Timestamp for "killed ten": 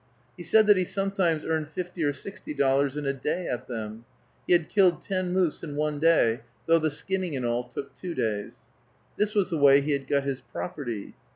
4.67-5.31